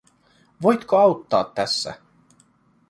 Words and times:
Voitko 0.63 0.97
auttaa 0.97 1.43
tässä? 1.55 1.95